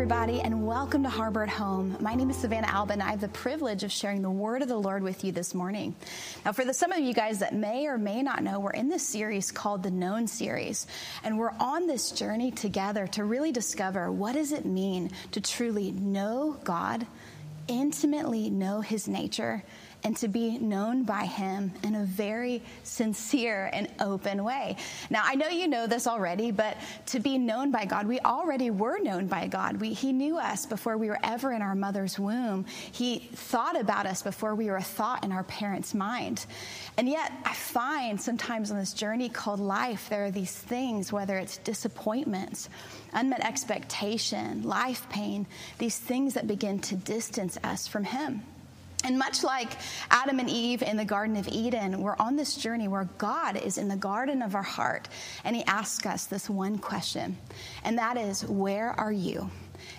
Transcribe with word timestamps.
Everybody, 0.00 0.40
and 0.40 0.66
welcome 0.66 1.02
to 1.02 1.10
Harbor 1.10 1.42
at 1.42 1.50
Home. 1.50 1.94
My 2.00 2.14
name 2.14 2.30
is 2.30 2.36
Savannah 2.36 2.68
Alban. 2.72 3.02
I 3.02 3.10
have 3.10 3.20
the 3.20 3.28
privilege 3.28 3.84
of 3.84 3.92
sharing 3.92 4.22
the 4.22 4.30
word 4.30 4.62
of 4.62 4.68
the 4.68 4.78
Lord 4.78 5.02
with 5.02 5.24
you 5.24 5.30
this 5.30 5.54
morning. 5.54 5.94
Now, 6.42 6.52
for 6.52 6.64
the, 6.64 6.72
some 6.72 6.90
of 6.90 7.00
you 7.00 7.12
guys 7.12 7.40
that 7.40 7.54
may 7.54 7.86
or 7.86 7.98
may 7.98 8.22
not 8.22 8.42
know, 8.42 8.60
we're 8.60 8.70
in 8.70 8.88
this 8.88 9.06
series 9.06 9.52
called 9.52 9.82
the 9.82 9.90
Known 9.90 10.26
Series, 10.26 10.86
and 11.22 11.38
we're 11.38 11.52
on 11.60 11.86
this 11.86 12.12
journey 12.12 12.50
together 12.50 13.06
to 13.08 13.24
really 13.24 13.52
discover 13.52 14.10
what 14.10 14.32
does 14.32 14.52
it 14.52 14.64
mean 14.64 15.10
to 15.32 15.40
truly 15.42 15.92
know 15.92 16.56
God, 16.64 17.06
intimately 17.68 18.48
know 18.48 18.80
His 18.80 19.06
nature, 19.06 19.62
and 20.04 20.16
to 20.18 20.28
be 20.28 20.58
known 20.58 21.04
by 21.04 21.24
Him 21.24 21.72
in 21.82 21.94
a 21.94 22.04
very 22.04 22.62
sincere 22.82 23.70
and 23.72 23.88
open 24.00 24.44
way. 24.44 24.76
Now, 25.10 25.22
I 25.24 25.34
know 25.34 25.48
you 25.48 25.68
know 25.68 25.86
this 25.86 26.06
already, 26.06 26.50
but 26.50 26.76
to 27.06 27.20
be 27.20 27.38
known 27.38 27.70
by 27.70 27.84
God, 27.84 28.06
we 28.06 28.20
already 28.20 28.70
were 28.70 28.98
known 28.98 29.26
by 29.26 29.46
God. 29.46 29.80
We, 29.80 29.92
he 29.92 30.12
knew 30.12 30.38
us 30.38 30.66
before 30.66 30.96
we 30.96 31.08
were 31.08 31.18
ever 31.22 31.52
in 31.52 31.62
our 31.62 31.74
mother's 31.74 32.18
womb. 32.18 32.66
He 32.92 33.30
thought 33.34 33.78
about 33.78 34.06
us 34.06 34.22
before 34.22 34.54
we 34.54 34.66
were 34.66 34.76
a 34.76 34.82
thought 34.82 35.24
in 35.24 35.32
our 35.32 35.44
parents' 35.44 35.94
mind. 35.94 36.46
And 36.96 37.08
yet, 37.08 37.32
I 37.44 37.54
find 37.54 38.20
sometimes 38.20 38.70
on 38.70 38.78
this 38.78 38.92
journey 38.92 39.28
called 39.28 39.60
life, 39.60 40.08
there 40.08 40.24
are 40.24 40.30
these 40.30 40.54
things, 40.54 41.12
whether 41.12 41.36
it's 41.38 41.58
disappointments, 41.58 42.68
unmet 43.12 43.44
expectation, 43.44 44.62
life 44.62 45.08
pain, 45.10 45.46
these 45.78 45.98
things 45.98 46.34
that 46.34 46.46
begin 46.46 46.78
to 46.80 46.96
distance 46.96 47.58
us 47.62 47.86
from 47.86 48.04
Him. 48.04 48.42
And 49.02 49.18
much 49.18 49.42
like 49.42 49.72
Adam 50.10 50.40
and 50.40 50.50
Eve 50.50 50.82
in 50.82 50.96
the 50.96 51.04
Garden 51.04 51.36
of 51.36 51.48
Eden, 51.48 52.00
we're 52.02 52.16
on 52.18 52.36
this 52.36 52.54
journey 52.56 52.86
where 52.86 53.08
God 53.16 53.56
is 53.56 53.78
in 53.78 53.88
the 53.88 53.96
garden 53.96 54.42
of 54.42 54.54
our 54.54 54.62
heart 54.62 55.08
and 55.44 55.56
He 55.56 55.64
asks 55.64 56.04
us 56.04 56.26
this 56.26 56.50
one 56.50 56.78
question, 56.78 57.38
and 57.82 57.98
that 57.98 58.16
is, 58.16 58.44
Where 58.44 58.90
are 58.90 59.12
you? 59.12 59.50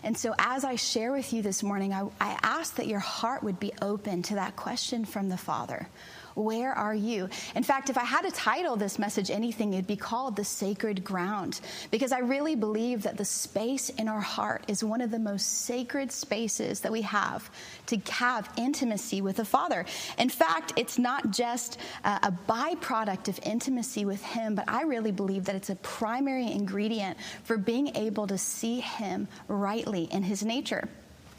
And 0.03 0.15
so, 0.15 0.35
as 0.37 0.63
I 0.63 0.75
share 0.75 1.11
with 1.11 1.33
you 1.33 1.41
this 1.41 1.63
morning, 1.63 1.93
I, 1.93 2.03
I 2.19 2.37
ask 2.43 2.75
that 2.75 2.87
your 2.87 2.99
heart 2.99 3.43
would 3.43 3.59
be 3.59 3.73
open 3.81 4.21
to 4.23 4.35
that 4.35 4.55
question 4.55 5.05
from 5.05 5.29
the 5.29 5.37
Father. 5.37 5.87
Where 6.35 6.73
are 6.73 6.95
you? 6.95 7.29
In 7.55 7.63
fact, 7.63 7.89
if 7.89 7.97
I 7.97 8.03
had 8.03 8.21
to 8.21 8.31
title 8.31 8.75
this 8.75 8.99
message 8.99 9.29
anything, 9.31 9.73
it'd 9.73 9.87
be 9.87 9.95
called 9.95 10.35
The 10.35 10.43
Sacred 10.43 11.03
Ground, 11.03 11.61
because 11.91 12.11
I 12.11 12.19
really 12.19 12.55
believe 12.55 13.03
that 13.03 13.17
the 13.17 13.25
space 13.25 13.89
in 13.89 14.07
our 14.07 14.21
heart 14.21 14.63
is 14.67 14.83
one 14.83 15.01
of 15.01 15.11
the 15.11 15.19
most 15.19 15.65
sacred 15.65 16.11
spaces 16.11 16.79
that 16.81 16.91
we 16.91 17.01
have 17.01 17.51
to 17.87 17.97
have 18.11 18.49
intimacy 18.57 19.21
with 19.21 19.37
the 19.37 19.45
Father. 19.45 19.85
In 20.17 20.29
fact, 20.29 20.73
it's 20.75 20.97
not 20.97 21.31
just 21.31 21.77
a 22.03 22.33
byproduct 22.47 23.27
of 23.27 23.39
intimacy 23.43 24.05
with 24.05 24.23
Him, 24.23 24.55
but 24.55 24.65
I 24.67 24.83
really 24.83 25.11
believe 25.11 25.45
that 25.45 25.55
it's 25.55 25.69
a 25.69 25.75
primary 25.77 26.51
ingredient 26.51 27.17
for 27.43 27.57
being 27.57 27.95
able 27.95 28.27
to 28.27 28.37
see 28.37 28.79
Him 28.79 29.27
rightly 29.47 30.03
in 30.05 30.23
His 30.23 30.43
nature. 30.43 30.87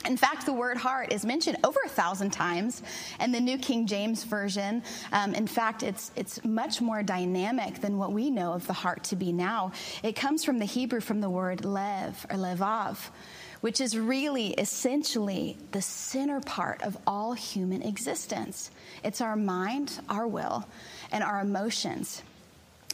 In 0.04 0.16
fact, 0.16 0.46
the 0.46 0.52
word 0.52 0.76
heart 0.76 1.12
is 1.12 1.24
mentioned 1.24 1.58
over 1.62 1.78
a 1.84 1.88
thousand 1.88 2.30
times 2.30 2.82
in 3.20 3.30
the 3.30 3.40
New 3.40 3.56
King 3.56 3.86
James 3.86 4.24
Version. 4.24 4.82
Um, 5.12 5.32
in 5.34 5.46
fact, 5.46 5.84
it's, 5.84 6.10
it's 6.16 6.44
much 6.44 6.80
more 6.80 7.04
dynamic 7.04 7.80
than 7.80 7.98
what 7.98 8.12
we 8.12 8.28
know 8.28 8.52
of 8.52 8.66
the 8.66 8.72
heart 8.72 9.04
to 9.04 9.16
be 9.16 9.32
now. 9.32 9.72
It 10.02 10.16
comes 10.16 10.44
from 10.44 10.58
the 10.58 10.64
Hebrew 10.64 11.00
from 11.00 11.20
the 11.20 11.30
word 11.30 11.64
lev 11.64 12.26
or 12.30 12.36
levav, 12.36 12.98
which 13.60 13.80
is 13.80 13.96
really 13.96 14.48
essentially 14.54 15.56
the 15.70 15.82
center 15.82 16.40
part 16.40 16.82
of 16.82 16.98
all 17.06 17.32
human 17.32 17.82
existence. 17.82 18.72
It's 19.04 19.20
our 19.20 19.36
mind, 19.36 20.00
our 20.08 20.26
will, 20.26 20.66
and 21.12 21.22
our 21.22 21.40
emotions. 21.40 22.22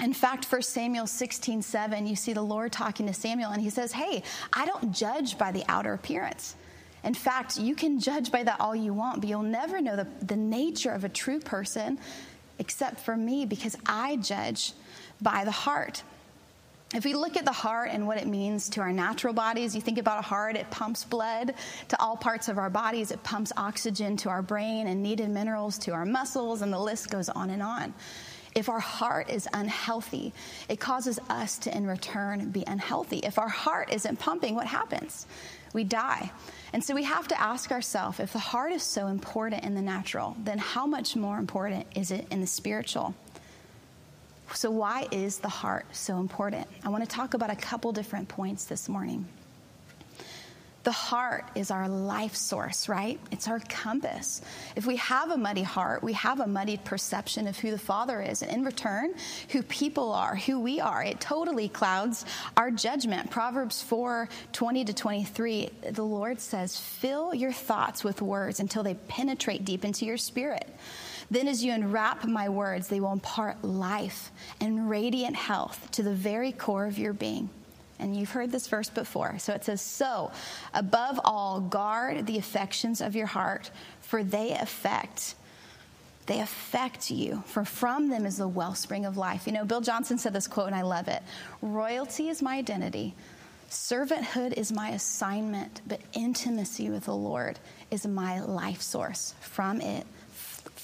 In 0.02 0.12
fact, 0.12 0.44
1 0.44 0.62
Samuel 0.62 1.06
16, 1.06 1.62
7, 1.62 2.06
you 2.06 2.16
see 2.16 2.34
the 2.34 2.42
Lord 2.42 2.70
talking 2.70 3.06
to 3.06 3.14
Samuel, 3.14 3.50
and 3.50 3.62
he 3.62 3.70
says, 3.70 3.92
Hey, 3.92 4.22
I 4.52 4.66
don't 4.66 4.92
judge 4.92 5.38
by 5.38 5.50
the 5.50 5.64
outer 5.68 5.94
appearance. 5.94 6.54
In 7.04 7.14
fact, 7.14 7.58
you 7.58 7.74
can 7.74 8.00
judge 8.00 8.32
by 8.32 8.42
that 8.42 8.60
all 8.60 8.74
you 8.74 8.92
want, 8.92 9.20
but 9.20 9.28
you'll 9.28 9.42
never 9.42 9.80
know 9.80 9.96
the, 9.96 10.06
the 10.24 10.36
nature 10.36 10.90
of 10.90 11.04
a 11.04 11.08
true 11.08 11.40
person 11.40 11.98
except 12.58 13.00
for 13.00 13.16
me 13.16 13.46
because 13.46 13.76
I 13.86 14.16
judge 14.16 14.72
by 15.20 15.44
the 15.44 15.50
heart. 15.50 16.02
If 16.94 17.04
we 17.04 17.12
look 17.12 17.36
at 17.36 17.44
the 17.44 17.52
heart 17.52 17.90
and 17.92 18.06
what 18.06 18.16
it 18.16 18.26
means 18.26 18.70
to 18.70 18.80
our 18.80 18.92
natural 18.92 19.34
bodies, 19.34 19.74
you 19.74 19.80
think 19.82 19.98
about 19.98 20.20
a 20.20 20.22
heart, 20.22 20.56
it 20.56 20.70
pumps 20.70 21.04
blood 21.04 21.52
to 21.88 22.00
all 22.00 22.16
parts 22.16 22.48
of 22.48 22.56
our 22.56 22.70
bodies, 22.70 23.10
it 23.10 23.22
pumps 23.22 23.52
oxygen 23.58 24.16
to 24.18 24.30
our 24.30 24.40
brain 24.40 24.86
and 24.86 25.02
needed 25.02 25.28
minerals 25.28 25.76
to 25.80 25.92
our 25.92 26.06
muscles, 26.06 26.62
and 26.62 26.72
the 26.72 26.78
list 26.78 27.10
goes 27.10 27.28
on 27.28 27.50
and 27.50 27.62
on. 27.62 27.92
If 28.54 28.70
our 28.70 28.80
heart 28.80 29.28
is 29.28 29.46
unhealthy, 29.52 30.32
it 30.70 30.80
causes 30.80 31.20
us 31.28 31.58
to, 31.58 31.76
in 31.76 31.86
return, 31.86 32.50
be 32.50 32.64
unhealthy. 32.66 33.18
If 33.18 33.38
our 33.38 33.48
heart 33.48 33.92
isn't 33.92 34.18
pumping, 34.18 34.54
what 34.54 34.66
happens? 34.66 35.26
We 35.72 35.84
die. 35.84 36.30
And 36.72 36.82
so 36.82 36.94
we 36.94 37.04
have 37.04 37.28
to 37.28 37.40
ask 37.40 37.70
ourselves 37.70 38.20
if 38.20 38.32
the 38.32 38.38
heart 38.38 38.72
is 38.72 38.82
so 38.82 39.06
important 39.06 39.64
in 39.64 39.74
the 39.74 39.82
natural, 39.82 40.36
then 40.44 40.58
how 40.58 40.86
much 40.86 41.16
more 41.16 41.38
important 41.38 41.86
is 41.94 42.10
it 42.10 42.26
in 42.30 42.40
the 42.40 42.46
spiritual? 42.46 43.14
So, 44.54 44.70
why 44.70 45.06
is 45.10 45.38
the 45.38 45.48
heart 45.48 45.84
so 45.92 46.18
important? 46.18 46.66
I 46.82 46.88
want 46.88 47.04
to 47.04 47.08
talk 47.08 47.34
about 47.34 47.50
a 47.50 47.56
couple 47.56 47.92
different 47.92 48.28
points 48.28 48.64
this 48.64 48.88
morning. 48.88 49.26
The 50.88 50.92
heart 50.92 51.44
is 51.54 51.70
our 51.70 51.86
life 51.86 52.34
source, 52.34 52.88
right? 52.88 53.20
It's 53.30 53.46
our 53.46 53.60
compass. 53.60 54.40
If 54.74 54.86
we 54.86 54.96
have 54.96 55.30
a 55.30 55.36
muddy 55.36 55.62
heart, 55.62 56.02
we 56.02 56.14
have 56.14 56.40
a 56.40 56.46
muddied 56.46 56.82
perception 56.82 57.46
of 57.46 57.58
who 57.58 57.70
the 57.70 57.78
Father 57.78 58.22
is. 58.22 58.40
And 58.40 58.50
in 58.50 58.64
return, 58.64 59.12
who 59.50 59.62
people 59.62 60.14
are, 60.14 60.34
who 60.34 60.58
we 60.58 60.80
are. 60.80 61.04
It 61.04 61.20
totally 61.20 61.68
clouds 61.68 62.24
our 62.56 62.70
judgment. 62.70 63.30
Proverbs 63.30 63.82
4 63.82 64.30
20 64.52 64.84
to 64.86 64.94
23, 64.94 65.68
the 65.90 66.02
Lord 66.02 66.40
says, 66.40 66.78
Fill 66.78 67.34
your 67.34 67.52
thoughts 67.52 68.02
with 68.02 68.22
words 68.22 68.58
until 68.58 68.82
they 68.82 68.94
penetrate 68.94 69.66
deep 69.66 69.84
into 69.84 70.06
your 70.06 70.16
spirit. 70.16 70.74
Then, 71.30 71.48
as 71.48 71.62
you 71.62 71.70
enwrap 71.70 72.24
my 72.24 72.48
words, 72.48 72.88
they 72.88 73.00
will 73.00 73.12
impart 73.12 73.62
life 73.62 74.32
and 74.58 74.88
radiant 74.88 75.36
health 75.36 75.90
to 75.90 76.02
the 76.02 76.14
very 76.14 76.50
core 76.50 76.86
of 76.86 76.98
your 76.98 77.12
being. 77.12 77.50
And 77.98 78.16
you've 78.16 78.30
heard 78.30 78.52
this 78.52 78.68
verse 78.68 78.88
before. 78.88 79.38
So 79.38 79.52
it 79.52 79.64
says, 79.64 79.80
So, 79.80 80.30
above 80.72 81.20
all, 81.24 81.60
guard 81.60 82.26
the 82.26 82.38
affections 82.38 83.00
of 83.00 83.16
your 83.16 83.26
heart, 83.26 83.70
for 84.00 84.22
they 84.22 84.52
affect. 84.52 85.34
They 86.26 86.40
affect 86.40 87.10
you, 87.10 87.42
for 87.46 87.64
from 87.64 88.10
them 88.10 88.26
is 88.26 88.36
the 88.36 88.46
wellspring 88.46 89.06
of 89.06 89.16
life. 89.16 89.46
You 89.46 89.54
know, 89.54 89.64
Bill 89.64 89.80
Johnson 89.80 90.18
said 90.18 90.34
this 90.34 90.46
quote, 90.46 90.66
and 90.66 90.76
I 90.76 90.82
love 90.82 91.08
it 91.08 91.22
Royalty 91.62 92.28
is 92.28 92.42
my 92.42 92.56
identity, 92.56 93.14
servanthood 93.70 94.52
is 94.52 94.70
my 94.70 94.90
assignment, 94.90 95.80
but 95.86 96.00
intimacy 96.12 96.90
with 96.90 97.06
the 97.06 97.14
Lord 97.16 97.58
is 97.90 98.06
my 98.06 98.40
life 98.40 98.82
source. 98.82 99.34
From 99.40 99.80
it 99.80 100.06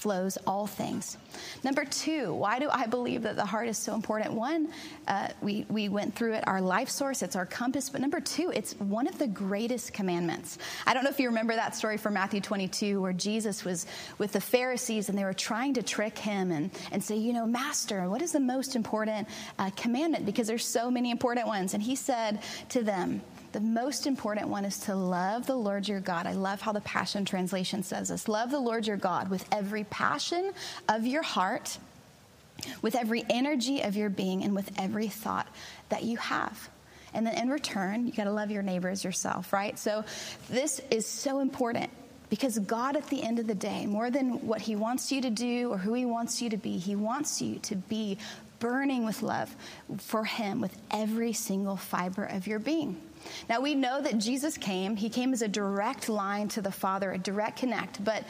flows 0.04 0.36
all 0.46 0.66
things. 0.66 1.16
Number 1.62 1.86
two, 1.86 2.34
why 2.34 2.58
do 2.58 2.68
I 2.70 2.84
believe 2.84 3.22
that 3.22 3.36
the 3.36 3.46
heart 3.46 3.68
is 3.68 3.78
so 3.78 3.94
important? 3.94 4.34
One, 4.34 4.68
uh, 5.08 5.28
we, 5.40 5.64
we 5.70 5.88
went 5.88 6.14
through 6.14 6.34
it, 6.34 6.44
our 6.46 6.60
life 6.60 6.90
source, 6.90 7.22
it's 7.22 7.36
our 7.36 7.46
compass. 7.46 7.88
But 7.88 8.02
number 8.02 8.20
two, 8.20 8.52
it's 8.54 8.74
one 8.74 9.06
of 9.06 9.18
the 9.18 9.26
greatest 9.26 9.94
commandments. 9.94 10.58
I 10.86 10.92
don't 10.92 11.04
know 11.04 11.08
if 11.08 11.18
you 11.18 11.28
remember 11.28 11.54
that 11.54 11.74
story 11.74 11.96
from 11.96 12.12
Matthew 12.12 12.42
22 12.42 13.00
where 13.00 13.14
Jesus 13.14 13.64
was 13.64 13.86
with 14.18 14.32
the 14.32 14.42
Pharisees 14.42 15.08
and 15.08 15.16
they 15.16 15.24
were 15.24 15.32
trying 15.32 15.72
to 15.72 15.82
trick 15.82 16.18
him 16.18 16.52
and, 16.52 16.70
and 16.92 17.02
say, 17.02 17.16
you 17.16 17.32
know, 17.32 17.46
Master, 17.46 18.06
what 18.10 18.20
is 18.20 18.32
the 18.32 18.40
most 18.40 18.76
important 18.76 19.26
uh, 19.58 19.70
commandment? 19.70 20.26
Because 20.26 20.46
there's 20.46 20.66
so 20.66 20.90
many 20.90 21.10
important 21.10 21.46
ones. 21.46 21.72
And 21.72 21.82
he 21.82 21.96
said 21.96 22.42
to 22.68 22.82
them, 22.84 23.22
the 23.54 23.60
most 23.60 24.08
important 24.08 24.48
one 24.48 24.64
is 24.64 24.80
to 24.80 24.96
love 24.96 25.46
the 25.46 25.54
Lord 25.54 25.86
your 25.86 26.00
God. 26.00 26.26
I 26.26 26.32
love 26.32 26.60
how 26.60 26.72
the 26.72 26.80
Passion 26.80 27.24
Translation 27.24 27.84
says 27.84 28.08
this 28.08 28.26
love 28.26 28.50
the 28.50 28.58
Lord 28.58 28.84
your 28.84 28.96
God 28.96 29.30
with 29.30 29.46
every 29.52 29.84
passion 29.84 30.52
of 30.88 31.06
your 31.06 31.22
heart, 31.22 31.78
with 32.82 32.96
every 32.96 33.24
energy 33.30 33.80
of 33.82 33.94
your 33.94 34.10
being, 34.10 34.42
and 34.42 34.56
with 34.56 34.72
every 34.76 35.06
thought 35.06 35.46
that 35.88 36.02
you 36.02 36.16
have. 36.16 36.68
And 37.14 37.24
then 37.24 37.38
in 37.38 37.48
return, 37.48 38.08
you 38.08 38.12
got 38.12 38.24
to 38.24 38.32
love 38.32 38.50
your 38.50 38.64
neighbors 38.64 39.04
yourself, 39.04 39.52
right? 39.52 39.78
So 39.78 40.04
this 40.50 40.80
is 40.90 41.06
so 41.06 41.38
important 41.38 41.90
because 42.30 42.58
God, 42.58 42.96
at 42.96 43.06
the 43.08 43.22
end 43.22 43.38
of 43.38 43.46
the 43.46 43.54
day, 43.54 43.86
more 43.86 44.10
than 44.10 44.48
what 44.48 44.60
He 44.62 44.74
wants 44.74 45.12
you 45.12 45.20
to 45.20 45.30
do 45.30 45.70
or 45.70 45.78
who 45.78 45.94
He 45.94 46.04
wants 46.04 46.42
you 46.42 46.50
to 46.50 46.56
be, 46.56 46.78
He 46.78 46.96
wants 46.96 47.40
you 47.40 47.60
to 47.60 47.76
be 47.76 48.18
burning 48.64 49.04
with 49.04 49.22
love 49.22 49.54
for 49.98 50.24
Him 50.24 50.58
with 50.58 50.74
every 50.90 51.34
single 51.34 51.76
fiber 51.76 52.24
of 52.24 52.46
your 52.46 52.58
being. 52.58 52.96
Now 53.46 53.60
we 53.60 53.74
know 53.74 54.00
that 54.00 54.16
Jesus 54.16 54.56
came, 54.56 54.96
he 54.96 55.10
came 55.10 55.34
as 55.34 55.42
a 55.42 55.48
direct 55.48 56.08
line 56.08 56.48
to 56.48 56.62
the 56.62 56.72
Father, 56.72 57.12
a 57.12 57.18
direct 57.18 57.58
connect, 57.58 58.02
but 58.02 58.24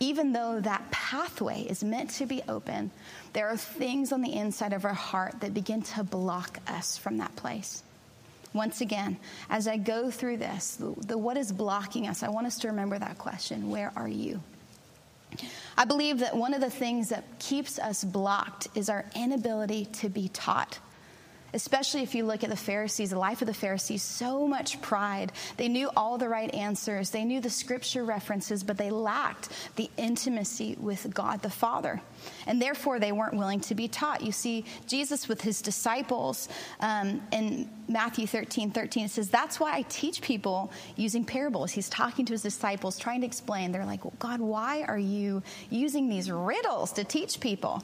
even 0.00 0.32
though 0.32 0.60
that 0.60 0.90
pathway 0.90 1.60
is 1.60 1.84
meant 1.84 2.08
to 2.12 2.24
be 2.24 2.40
open, 2.48 2.90
there 3.34 3.48
are 3.48 3.56
things 3.58 4.12
on 4.12 4.22
the 4.22 4.32
inside 4.32 4.72
of 4.72 4.86
our 4.86 4.94
heart 4.94 5.40
that 5.40 5.52
begin 5.52 5.82
to 5.82 6.02
block 6.02 6.58
us 6.66 6.96
from 6.96 7.18
that 7.18 7.36
place. 7.36 7.82
Once 8.54 8.80
again, 8.80 9.18
as 9.50 9.68
I 9.68 9.76
go 9.76 10.10
through 10.10 10.38
this, 10.38 10.76
the, 10.76 10.94
the 11.06 11.18
what 11.18 11.36
is 11.36 11.52
blocking 11.52 12.08
us, 12.08 12.22
I 12.22 12.30
want 12.30 12.46
us 12.46 12.58
to 12.60 12.68
remember 12.68 12.98
that 12.98 13.18
question 13.18 13.70
where 13.70 13.92
are 13.94 14.08
you? 14.08 14.40
I 15.76 15.84
believe 15.84 16.18
that 16.20 16.36
one 16.36 16.54
of 16.54 16.60
the 16.60 16.70
things 16.70 17.08
that 17.10 17.24
keeps 17.38 17.78
us 17.78 18.04
blocked 18.04 18.68
is 18.74 18.88
our 18.88 19.04
inability 19.14 19.86
to 19.86 20.08
be 20.08 20.28
taught 20.28 20.78
especially 21.56 22.02
if 22.02 22.14
you 22.14 22.24
look 22.24 22.44
at 22.44 22.50
the 22.50 22.56
Pharisees, 22.56 23.10
the 23.10 23.18
life 23.18 23.40
of 23.40 23.46
the 23.46 23.54
Pharisees, 23.54 24.02
so 24.02 24.46
much 24.46 24.80
pride. 24.82 25.32
They 25.56 25.68
knew 25.68 25.90
all 25.96 26.18
the 26.18 26.28
right 26.28 26.52
answers, 26.54 27.10
they 27.10 27.24
knew 27.24 27.40
the 27.40 27.50
scripture 27.50 28.04
references, 28.04 28.62
but 28.62 28.76
they 28.76 28.90
lacked 28.90 29.48
the 29.76 29.90
intimacy 29.96 30.76
with 30.78 31.12
God 31.12 31.42
the 31.42 31.50
Father. 31.50 32.00
And 32.46 32.60
therefore, 32.60 32.98
they 32.98 33.12
weren't 33.12 33.34
willing 33.34 33.60
to 33.60 33.74
be 33.74 33.88
taught. 33.88 34.22
You 34.22 34.32
see, 34.32 34.64
Jesus 34.86 35.28
with 35.28 35.40
his 35.40 35.62
disciples 35.62 36.48
um, 36.80 37.22
in 37.32 37.68
Matthew 37.88 38.26
13 38.26 38.70
13, 38.70 39.06
it 39.06 39.10
says, 39.10 39.30
That's 39.30 39.58
why 39.58 39.74
I 39.74 39.82
teach 39.82 40.20
people 40.20 40.70
using 40.96 41.24
parables. 41.24 41.72
He's 41.72 41.88
talking 41.88 42.26
to 42.26 42.32
his 42.32 42.42
disciples, 42.42 42.98
trying 42.98 43.20
to 43.22 43.26
explain. 43.26 43.72
They're 43.72 43.86
like, 43.86 44.04
well, 44.04 44.14
God, 44.18 44.40
why 44.40 44.82
are 44.82 44.98
you 44.98 45.42
using 45.70 46.08
these 46.08 46.30
riddles 46.30 46.92
to 46.92 47.04
teach 47.04 47.40
people? 47.40 47.82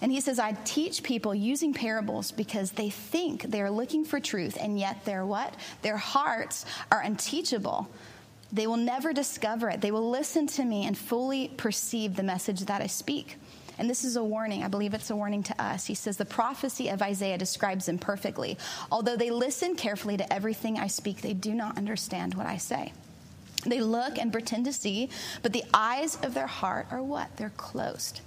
And 0.00 0.10
he 0.10 0.20
says, 0.20 0.38
I 0.38 0.52
teach 0.64 1.02
people 1.02 1.34
using 1.34 1.72
parables 1.72 2.32
because 2.32 2.72
they 2.72 2.90
think 2.90 3.42
they're 3.42 3.70
looking 3.70 4.04
for 4.04 4.20
truth, 4.20 4.58
and 4.60 4.78
yet 4.78 5.04
their 5.04 5.24
what? 5.24 5.54
Their 5.82 5.96
hearts 5.96 6.66
are 6.90 7.00
unteachable. 7.00 7.88
They 8.52 8.66
will 8.66 8.76
never 8.76 9.12
discover 9.12 9.68
it. 9.70 9.80
They 9.80 9.90
will 9.90 10.10
listen 10.10 10.46
to 10.48 10.64
me 10.64 10.86
and 10.86 10.96
fully 10.96 11.48
perceive 11.48 12.16
the 12.16 12.22
message 12.22 12.60
that 12.60 12.82
I 12.82 12.86
speak. 12.86 13.36
And 13.78 13.90
this 13.90 14.04
is 14.04 14.16
a 14.16 14.22
warning. 14.22 14.62
I 14.62 14.68
believe 14.68 14.94
it's 14.94 15.10
a 15.10 15.16
warning 15.16 15.42
to 15.44 15.62
us. 15.62 15.86
He 15.86 15.94
says, 15.94 16.16
The 16.16 16.24
prophecy 16.24 16.88
of 16.88 17.02
Isaiah 17.02 17.38
describes 17.38 17.86
them 17.86 17.98
perfectly. 17.98 18.56
Although 18.92 19.16
they 19.16 19.30
listen 19.30 19.74
carefully 19.74 20.16
to 20.16 20.32
everything 20.32 20.78
I 20.78 20.86
speak, 20.86 21.20
they 21.20 21.34
do 21.34 21.54
not 21.54 21.76
understand 21.76 22.34
what 22.34 22.46
I 22.46 22.58
say. 22.58 22.92
They 23.66 23.80
look 23.80 24.18
and 24.18 24.30
pretend 24.30 24.66
to 24.66 24.72
see, 24.72 25.08
but 25.42 25.52
the 25.52 25.64
eyes 25.72 26.16
of 26.22 26.34
their 26.34 26.46
heart 26.46 26.86
are 26.90 27.02
what? 27.02 27.36
They're 27.36 27.52
closed. 27.56 28.20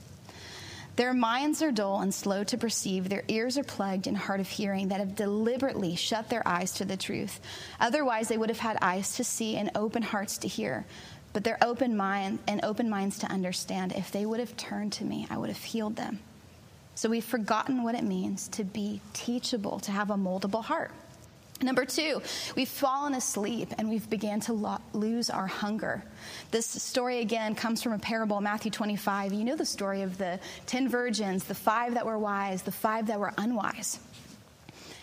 Their 0.97 1.13
minds 1.13 1.61
are 1.61 1.71
dull 1.71 2.01
and 2.01 2.11
slow 2.11 2.43
to 2.45 2.57
perceive. 2.57 3.07
Their 3.07 3.23
ears 3.27 3.55
are 3.59 3.63
plugged 3.63 4.07
and 4.07 4.17
hard 4.17 4.39
of 4.39 4.49
hearing 4.49 4.87
that 4.87 4.99
have 4.99 5.15
deliberately 5.15 5.95
shut 5.95 6.27
their 6.29 6.45
eyes 6.45 6.73
to 6.73 6.85
the 6.85 6.97
truth. 6.97 7.39
Otherwise, 7.79 8.29
they 8.29 8.37
would 8.37 8.49
have 8.49 8.57
had 8.57 8.79
eyes 8.81 9.15
to 9.17 9.23
see 9.23 9.57
and 9.57 9.69
open 9.75 10.01
hearts 10.01 10.39
to 10.39 10.47
hear. 10.47 10.87
But 11.33 11.43
their 11.43 11.59
open 11.61 11.95
mind 11.95 12.39
and 12.47 12.65
open 12.65 12.89
minds 12.89 13.19
to 13.19 13.31
understand. 13.31 13.91
If 13.91 14.11
they 14.11 14.25
would 14.25 14.39
have 14.39 14.57
turned 14.57 14.91
to 14.93 15.05
me, 15.05 15.27
I 15.29 15.37
would 15.37 15.49
have 15.49 15.63
healed 15.63 15.97
them. 15.97 16.19
So 16.95 17.09
we've 17.09 17.23
forgotten 17.23 17.83
what 17.83 17.93
it 17.93 18.03
means 18.03 18.47
to 18.49 18.63
be 18.63 19.01
teachable, 19.13 19.79
to 19.81 19.91
have 19.91 20.09
a 20.09 20.15
moldable 20.15 20.63
heart. 20.63 20.91
Number 21.61 21.85
two, 21.85 22.21
we've 22.55 22.69
fallen 22.69 23.15
asleep 23.15 23.73
and 23.77 23.89
we've 23.89 24.07
began 24.09 24.39
to 24.41 24.53
lo- 24.53 24.77
lose 24.93 25.29
our 25.29 25.47
hunger. 25.47 26.03
This 26.51 26.67
story 26.67 27.19
again 27.19 27.55
comes 27.55 27.81
from 27.81 27.93
a 27.93 27.99
parable, 27.99 28.41
Matthew 28.41 28.69
25. 28.69 29.33
You 29.33 29.43
know 29.43 29.55
the 29.55 29.65
story 29.65 30.03
of 30.03 30.17
the 30.19 30.39
10 30.67 30.87
virgins, 30.87 31.45
the 31.45 31.55
five 31.55 31.95
that 31.95 32.05
were 32.05 32.19
wise, 32.19 32.61
the 32.61 32.71
five 32.71 33.07
that 33.07 33.19
were 33.19 33.33
unwise. 33.37 33.99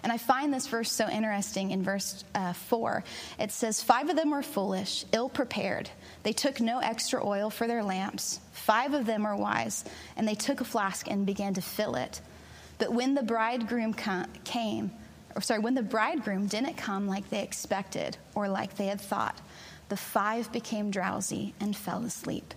And 0.05 0.13
I 0.13 0.19
find 0.19 0.53
this 0.53 0.67
verse 0.67 0.93
so 0.93 1.09
interesting 1.09 1.71
in 1.71 1.83
verse 1.83 2.25
uh, 2.35 2.53
4. 2.53 3.03
It 3.41 3.51
says, 3.51 3.83
Five 3.83 4.11
of 4.11 4.17
them 4.17 4.31
were 4.31 4.43
foolish, 4.43 5.07
ill 5.13 5.31
prepared. 5.31 5.89
They 6.25 6.35
took 6.35 6.61
no 6.61 6.79
extra 6.79 7.27
oil 7.27 7.49
for 7.49 7.67
their 7.67 7.83
lamps. 7.83 8.39
Five 8.53 8.93
of 8.93 9.07
them 9.07 9.25
were 9.25 9.35
wise, 9.35 9.83
and 10.17 10.29
they 10.29 10.35
took 10.35 10.61
a 10.61 10.65
flask 10.65 11.11
and 11.11 11.25
began 11.25 11.55
to 11.55 11.63
fill 11.63 11.97
it. 11.97 12.21
But 12.77 12.93
when 12.93 13.15
the 13.15 13.23
bridegroom 13.23 13.95
came, 14.45 14.91
or 15.35 15.41
sorry, 15.41 15.61
when 15.61 15.75
the 15.75 15.83
bridegroom 15.83 16.47
didn't 16.47 16.77
come 16.77 17.07
like 17.07 17.29
they 17.31 17.43
expected 17.43 18.17
or 18.35 18.49
like 18.49 18.77
they 18.77 18.87
had 18.87 19.01
thought, 19.01 19.41
the 19.89 19.97
five 19.97 20.51
became 20.53 20.91
drowsy 20.91 21.55
and 21.61 21.77
fell 21.77 22.05
asleep. 22.05 22.55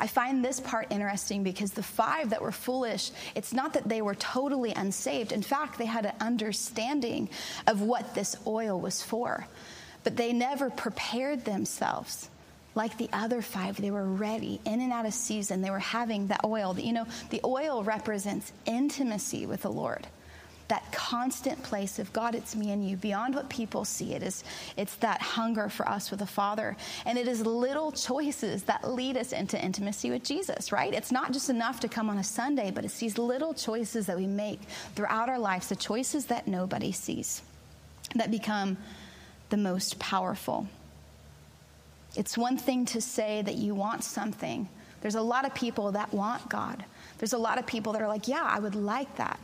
I 0.00 0.06
find 0.06 0.44
this 0.44 0.60
part 0.60 0.88
interesting 0.90 1.42
because 1.42 1.72
the 1.72 1.82
five 1.82 2.30
that 2.30 2.42
were 2.42 2.52
foolish, 2.52 3.10
it's 3.34 3.52
not 3.52 3.72
that 3.72 3.88
they 3.88 4.00
were 4.00 4.14
totally 4.14 4.72
unsaved. 4.72 5.32
In 5.32 5.42
fact, 5.42 5.78
they 5.78 5.86
had 5.86 6.06
an 6.06 6.14
understanding 6.20 7.28
of 7.66 7.82
what 7.82 8.14
this 8.14 8.36
oil 8.46 8.80
was 8.80 9.02
for, 9.02 9.46
but 10.04 10.16
they 10.16 10.32
never 10.32 10.70
prepared 10.70 11.44
themselves. 11.44 12.30
Like 12.76 12.96
the 12.96 13.08
other 13.12 13.42
five, 13.42 13.80
they 13.80 13.90
were 13.90 14.04
ready 14.04 14.60
in 14.64 14.80
and 14.80 14.92
out 14.92 15.06
of 15.06 15.14
season. 15.14 15.62
They 15.62 15.70
were 15.70 15.80
having 15.80 16.28
the 16.28 16.38
oil. 16.46 16.78
You 16.78 16.92
know, 16.92 17.06
the 17.30 17.40
oil 17.44 17.82
represents 17.82 18.52
intimacy 18.66 19.46
with 19.46 19.62
the 19.62 19.72
Lord 19.72 20.06
that 20.68 20.90
constant 20.92 21.62
place 21.62 21.98
of 21.98 22.12
God, 22.12 22.34
it's 22.34 22.54
me 22.54 22.70
and 22.70 22.86
you, 22.86 22.96
beyond 22.96 23.34
what 23.34 23.48
people 23.48 23.84
see. 23.84 24.14
It 24.14 24.22
is, 24.22 24.44
it's 24.76 24.96
that 24.96 25.20
hunger 25.20 25.68
for 25.68 25.88
us 25.88 26.10
with 26.10 26.20
the 26.20 26.26
Father. 26.26 26.76
And 27.06 27.18
it 27.18 27.26
is 27.26 27.44
little 27.44 27.90
choices 27.90 28.64
that 28.64 28.88
lead 28.88 29.16
us 29.16 29.32
into 29.32 29.62
intimacy 29.62 30.10
with 30.10 30.22
Jesus, 30.22 30.70
right? 30.70 30.92
It's 30.92 31.10
not 31.10 31.32
just 31.32 31.48
enough 31.48 31.80
to 31.80 31.88
come 31.88 32.10
on 32.10 32.18
a 32.18 32.24
Sunday, 32.24 32.70
but 32.70 32.84
it's 32.84 32.98
these 32.98 33.16
little 33.16 33.54
choices 33.54 34.06
that 34.06 34.16
we 34.16 34.26
make 34.26 34.60
throughout 34.94 35.30
our 35.30 35.38
lives, 35.38 35.68
the 35.68 35.76
choices 35.76 36.26
that 36.26 36.46
nobody 36.46 36.92
sees, 36.92 37.42
that 38.14 38.30
become 38.30 38.76
the 39.48 39.56
most 39.56 39.98
powerful. 39.98 40.68
It's 42.14 42.36
one 42.36 42.58
thing 42.58 42.84
to 42.86 43.00
say 43.00 43.40
that 43.42 43.54
you 43.54 43.74
want 43.74 44.04
something. 44.04 44.68
There's 45.00 45.14
a 45.14 45.22
lot 45.22 45.46
of 45.46 45.54
people 45.54 45.92
that 45.92 46.12
want 46.12 46.48
God. 46.48 46.84
There's 47.18 47.32
a 47.32 47.38
lot 47.38 47.58
of 47.58 47.66
people 47.66 47.92
that 47.94 48.02
are 48.02 48.08
like, 48.08 48.28
yeah, 48.28 48.42
I 48.42 48.58
would 48.58 48.74
like 48.74 49.16
that. 49.16 49.38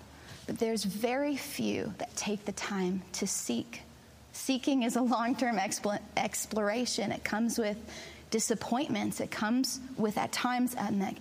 But 0.47 0.59
there's 0.59 0.85
very 0.85 1.37
few 1.37 1.95
that 1.99 2.15
take 2.17 2.45
the 2.45 2.53
time 2.53 3.03
to 3.15 3.27
seek. 3.27 3.83
Seeking 4.33 4.83
is 4.83 4.97
a 4.97 5.03
long 5.03 5.37
term 5.37 5.59
exploration. 5.59 7.13
It 7.13 7.25
comes 7.25 7.59
with 7.59 7.79
disappointments, 8.31 9.21
it 9.21 9.31
comes 9.31 9.79
with 9.97 10.19
at 10.19 10.33
times 10.33 10.75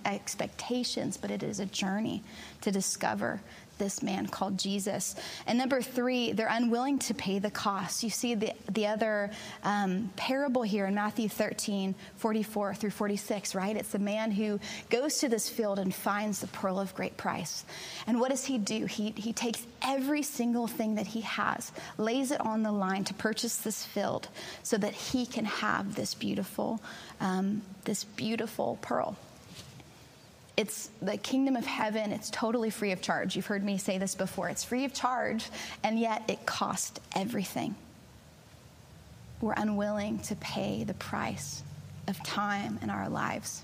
expectations, 0.04 1.16
but 1.16 1.30
it 1.30 1.44
is 1.44 1.60
a 1.60 1.66
journey 1.66 2.24
to 2.60 2.72
discover 2.72 3.40
this 3.78 4.02
man 4.02 4.26
called 4.26 4.58
Jesus. 4.58 5.16
And 5.46 5.58
number 5.58 5.82
three, 5.82 6.32
they're 6.32 6.48
unwilling 6.50 6.98
to 7.00 7.14
pay 7.14 7.38
the 7.38 7.50
cost. 7.50 8.02
You 8.02 8.10
see 8.10 8.34
the, 8.34 8.52
the 8.70 8.86
other 8.86 9.30
um, 9.62 10.10
parable 10.16 10.62
here 10.62 10.86
in 10.86 10.94
Matthew 10.94 11.28
13, 11.28 11.94
44 12.16 12.74
through 12.74 12.90
46, 12.90 13.54
right? 13.54 13.76
It's 13.76 13.90
the 13.90 13.98
man 13.98 14.30
who 14.30 14.60
goes 14.90 15.18
to 15.18 15.28
this 15.28 15.48
field 15.48 15.78
and 15.78 15.94
finds 15.94 16.40
the 16.40 16.46
pearl 16.48 16.78
of 16.78 16.94
great 16.94 17.16
price. 17.16 17.64
And 18.06 18.20
what 18.20 18.30
does 18.30 18.44
he 18.44 18.58
do? 18.58 18.86
He, 18.86 19.10
he 19.16 19.32
takes 19.32 19.66
every 19.82 20.22
single 20.22 20.66
thing 20.66 20.94
that 20.96 21.06
he 21.06 21.20
has, 21.22 21.72
lays 21.98 22.30
it 22.30 22.40
on 22.40 22.62
the 22.62 22.72
line 22.72 23.04
to 23.04 23.14
purchase 23.14 23.56
this 23.58 23.84
field 23.84 24.28
so 24.62 24.76
that 24.78 24.92
he 24.92 25.26
can 25.26 25.44
have 25.44 25.94
this 25.94 26.14
beautiful, 26.14 26.80
um, 27.20 27.62
this 27.84 28.04
beautiful 28.04 28.78
pearl 28.82 29.16
it's 30.56 30.88
the 31.02 31.16
kingdom 31.16 31.56
of 31.56 31.66
heaven. 31.66 32.12
It's 32.12 32.30
totally 32.30 32.70
free 32.70 32.92
of 32.92 33.00
charge. 33.00 33.34
You've 33.34 33.46
heard 33.46 33.64
me 33.64 33.76
say 33.76 33.98
this 33.98 34.14
before. 34.14 34.48
It's 34.48 34.62
free 34.62 34.84
of 34.84 34.94
charge 34.94 35.50
and 35.82 35.98
yet 35.98 36.22
it 36.28 36.46
cost 36.46 37.00
everything. 37.14 37.74
We're 39.40 39.54
unwilling 39.54 40.20
to 40.20 40.36
pay 40.36 40.84
the 40.84 40.94
price 40.94 41.62
of 42.06 42.22
time 42.22 42.78
in 42.82 42.90
our 42.90 43.08
lives 43.08 43.62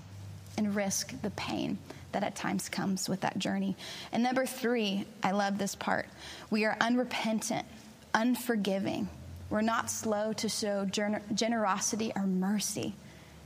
and 0.57 0.75
risk 0.75 1.19
the 1.21 1.29
pain 1.31 1.77
that 2.11 2.23
at 2.23 2.35
times 2.35 2.67
comes 2.67 3.07
with 3.07 3.21
that 3.21 3.39
journey. 3.39 3.77
And 4.11 4.21
number 4.21 4.45
three 4.45 5.05
i 5.23 5.31
love 5.31 5.57
this 5.57 5.75
part. 5.75 6.07
We 6.49 6.65
are 6.65 6.75
unrepentant 6.81 7.65
unforgiving. 8.13 9.07
We're 9.49 9.61
not 9.61 9.89
slow 9.89 10.33
to 10.33 10.49
show 10.49 10.85
generosity 10.85 12.11
or 12.15 12.23
mercy 12.23 12.93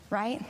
right 0.09 0.43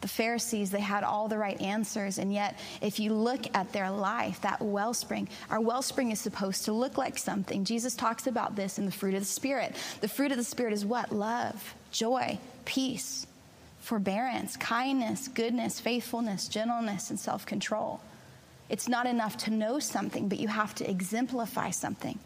the 0.00 0.08
Pharisees, 0.08 0.70
they 0.70 0.80
had 0.80 1.04
all 1.04 1.28
the 1.28 1.38
right 1.38 1.60
answers. 1.60 2.18
And 2.18 2.32
yet, 2.32 2.58
if 2.80 2.98
you 2.98 3.12
look 3.12 3.40
at 3.54 3.72
their 3.72 3.90
life, 3.90 4.40
that 4.42 4.60
wellspring, 4.60 5.28
our 5.50 5.60
wellspring 5.60 6.10
is 6.10 6.20
supposed 6.20 6.64
to 6.64 6.72
look 6.72 6.96
like 6.96 7.18
something. 7.18 7.64
Jesus 7.64 7.94
talks 7.94 8.26
about 8.26 8.56
this 8.56 8.78
in 8.78 8.86
the 8.86 8.92
fruit 8.92 9.14
of 9.14 9.20
the 9.20 9.26
Spirit. 9.26 9.74
The 10.00 10.08
fruit 10.08 10.30
of 10.30 10.38
the 10.38 10.44
Spirit 10.44 10.72
is 10.72 10.84
what? 10.84 11.12
Love, 11.12 11.74
joy, 11.92 12.38
peace, 12.64 13.26
forbearance, 13.80 14.56
kindness, 14.56 15.28
goodness, 15.28 15.80
faithfulness, 15.80 16.48
gentleness, 16.48 17.10
and 17.10 17.18
self 17.18 17.44
control. 17.44 18.00
It's 18.70 18.88
not 18.88 19.06
enough 19.06 19.36
to 19.38 19.50
know 19.50 19.80
something, 19.80 20.28
but 20.28 20.38
you 20.38 20.46
have 20.46 20.74
to 20.76 20.88
exemplify 20.88 21.70
something. 21.70 22.18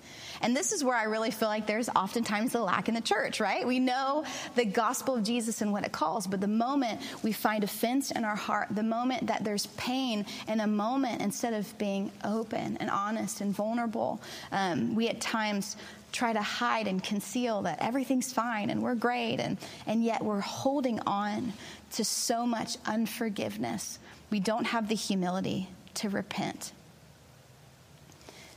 And 0.43 0.55
this 0.55 0.73
is 0.73 0.85
where 0.85 0.97
I 0.97 1.05
really 1.05 1.31
feel 1.31 1.49
like 1.49 1.67
there's 1.67 1.89
oftentimes 1.89 2.55
a 2.55 2.61
lack 2.61 2.89
in 2.89 2.95
the 2.95 3.01
church, 3.01 3.41
right? 3.41 3.67
We 3.67 3.79
know 3.79 4.25
the 4.55 4.67
gospel 4.67 5.17
of 5.17 5.25
Jesus 5.25 5.63
and 5.63 5.73
what 5.73 5.85
it 5.85 5.93
calls, 5.93 6.27
but 6.27 6.43
the 6.43 6.47
moment 6.47 7.01
we 7.23 7.33
find 7.33 7.65
offense 7.65 8.11
in 8.11 8.25
our 8.25 8.37
heart, 8.37 8.69
the 8.71 8.83
moment 8.83 9.29
that 9.29 9.43
there's 9.43 9.67
pain 9.79 10.27
in 10.47 10.61
a 10.61 10.67
moment, 10.67 11.23
instead 11.23 11.55
of 11.55 11.77
being 11.79 12.13
open 12.23 12.77
and 12.77 12.91
honest 12.91 13.41
and 13.41 13.55
vulnerable, 13.55 14.21
um, 14.53 14.95
we 14.95 15.09
at 15.09 15.23
times 15.23 15.77
try 16.13 16.35
to 16.35 16.43
hide 16.43 16.87
and 16.87 17.03
conceal 17.03 17.63
that 17.63 17.79
everything's 17.81 18.33
fine 18.33 18.69
and 18.69 18.83
we're 18.83 18.95
great, 18.95 19.41
and, 19.41 19.57
and 19.87 20.05
yet 20.05 20.23
we're 20.23 20.41
holding 20.41 21.01
on 21.01 21.55
to 21.93 22.05
so 22.05 22.47
much 22.47 22.77
unforgiveness, 22.85 23.99
we 24.31 24.41
don't 24.41 24.67
have 24.67 24.89
the 24.89 24.95
humility 24.95 25.69
to 25.97 26.09
repent. 26.09 26.73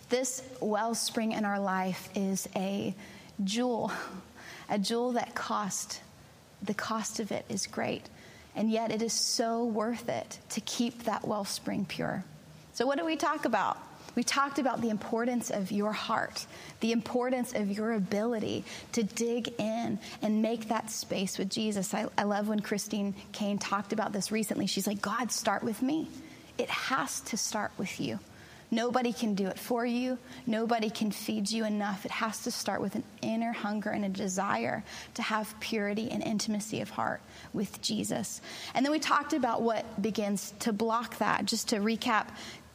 This 0.09 0.41
wellspring 0.61 1.33
in 1.33 1.43
our 1.43 1.59
life 1.59 2.09
is 2.15 2.47
a 2.55 2.95
jewel, 3.43 3.91
a 4.69 4.79
jewel 4.79 5.13
that 5.13 5.35
cost, 5.35 6.01
the 6.63 6.73
cost 6.73 7.19
of 7.19 7.31
it 7.31 7.45
is 7.49 7.67
great. 7.67 8.03
And 8.55 8.71
yet 8.71 8.91
it 8.91 9.01
is 9.01 9.13
so 9.13 9.65
worth 9.65 10.09
it 10.09 10.39
to 10.49 10.61
keep 10.61 11.03
that 11.03 11.27
wellspring 11.27 11.85
pure. 11.85 12.23
So, 12.73 12.85
what 12.85 12.97
do 12.97 13.05
we 13.05 13.15
talk 13.15 13.45
about? 13.45 13.77
We 14.15 14.23
talked 14.23 14.57
about 14.57 14.81
the 14.81 14.89
importance 14.89 15.51
of 15.51 15.71
your 15.71 15.91
heart, 15.91 16.47
the 16.79 16.91
importance 16.91 17.53
of 17.53 17.69
your 17.69 17.93
ability 17.93 18.65
to 18.93 19.03
dig 19.03 19.53
in 19.59 19.99
and 20.23 20.41
make 20.41 20.69
that 20.69 20.89
space 20.89 21.37
with 21.37 21.51
Jesus. 21.51 21.93
I, 21.93 22.07
I 22.17 22.23
love 22.23 22.47
when 22.47 22.61
Christine 22.61 23.13
Caine 23.31 23.59
talked 23.59 23.93
about 23.93 24.13
this 24.13 24.31
recently. 24.31 24.65
She's 24.65 24.87
like, 24.87 25.03
God, 25.03 25.31
start 25.31 25.63
with 25.63 25.83
me. 25.83 26.09
It 26.57 26.69
has 26.69 27.21
to 27.21 27.37
start 27.37 27.71
with 27.77 27.99
you. 27.99 28.19
Nobody 28.69 29.13
can 29.13 29.33
do 29.33 29.47
it 29.47 29.57
for 29.57 29.85
you. 29.85 30.17
Nobody 30.45 30.89
can 30.89 31.09
feed 31.11 31.49
you 31.49 31.63
enough. 31.63 32.03
It 32.03 32.11
has 32.11 32.43
to 32.43 32.51
start 32.51 32.81
with 32.81 32.95
an 32.95 33.03
inner 33.21 33.53
hunger 33.53 33.89
and 33.91 34.03
a 34.03 34.09
desire 34.09 34.83
to 35.13 35.21
have 35.21 35.57
purity 35.61 36.11
and 36.11 36.21
intimacy 36.21 36.81
of 36.81 36.89
heart 36.89 37.21
with 37.53 37.81
Jesus. 37.81 38.41
And 38.73 38.85
then 38.85 38.91
we 38.91 38.99
talked 38.99 39.31
about 39.31 39.61
what 39.61 40.01
begins 40.01 40.53
to 40.59 40.73
block 40.73 41.17
that. 41.19 41.45
Just 41.45 41.69
to 41.69 41.77
recap 41.77 42.27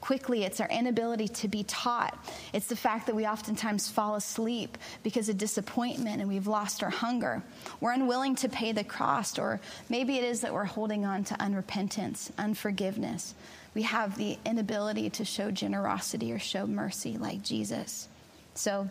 quickly, 0.03 0.45
it's 0.45 0.61
our 0.61 0.69
inability 0.69 1.29
to 1.29 1.49
be 1.49 1.65
taught. 1.65 2.23
It's 2.53 2.67
the 2.67 2.77
fact 2.77 3.07
that 3.07 3.17
we 3.17 3.27
oftentimes 3.27 3.89
fall 3.89 4.17
asleep 4.17 4.77
because 5.03 5.31
of 5.31 5.39
disappointment 5.39 6.21
and 6.21 6.29
we've 6.29 6.47
lost 6.47 6.83
our 6.83 6.91
hunger. 6.91 7.43
We're 7.81 7.93
unwilling 7.93 8.37
to 8.37 8.51
pay 8.51 8.73
the 8.73 8.85
cost, 8.85 9.39
or 9.39 9.61
maybe 9.89 10.19
it 10.19 10.25
is 10.25 10.43
that 10.43 10.53
we're 10.53 10.65
holding 10.65 11.07
on 11.07 11.25
to 11.25 11.35
unrepentance, 11.35 12.31
unforgiveness 12.37 13.35
we 13.75 13.83
have 13.83 14.17
the 14.17 14.39
inability 14.45 15.11
to 15.11 15.25
show 15.25 15.51
generosity 15.51 16.33
or 16.33 16.39
show 16.39 16.67
mercy 16.67 17.17
like 17.17 17.43
Jesus. 17.43 18.09
So 18.55 18.89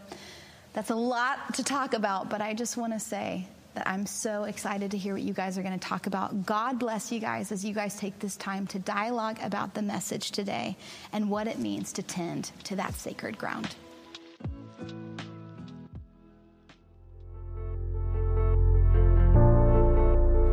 that's 0.74 0.90
a 0.90 0.96
lot 0.96 1.56
to 1.56 1.64
talk 1.64 1.94
about, 1.94 2.30
but 2.30 2.42
I 2.42 2.54
just 2.54 2.78
want 2.78 2.94
to 2.94 3.00
say 3.00 3.48
that 3.74 3.88
I'm 3.88 4.06
so 4.06 4.44
excited 4.44 4.92
to 4.92 4.98
hear 4.98 5.14
what 5.14 5.24
you 5.24 5.34
guys 5.34 5.58
are 5.58 5.64
going 5.64 5.78
to 5.78 5.88
talk 5.88 6.08
about. 6.08 6.46
God 6.46 6.80
bless 6.80 7.12
you 7.12 7.20
guys 7.20 7.52
as 7.52 7.64
you 7.64 7.74
guys 7.74 7.96
take 7.96 8.20
this 8.20 8.36
time 8.36 8.68
to 8.68 8.80
dialogue 8.80 9.38
about 9.42 9.74
the 9.74 9.82
message 9.82 10.32
today 10.32 10.78
and 11.14 11.30
what 11.30 11.48
it 11.48 11.60
means 11.60 11.94
to 11.94 12.04
tend 12.04 12.52
to 12.66 12.76
that 12.76 12.94
sacred 12.96 13.38
ground. 13.38 13.76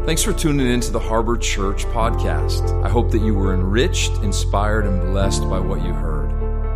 Thanks 0.08 0.22
for 0.22 0.32
tuning 0.32 0.66
in 0.66 0.80
to 0.80 0.90
the 0.90 0.98
Harbor 0.98 1.36
Church 1.36 1.84
podcast. 1.86 2.82
I 2.82 2.88
hope 2.88 3.10
that 3.10 3.20
you 3.20 3.34
were 3.34 3.52
enriched, 3.52 4.12
inspired, 4.22 4.86
and 4.86 5.02
blessed 5.12 5.42
by 5.50 5.60
what 5.60 5.84
you 5.84 5.92
heard. 5.92 6.17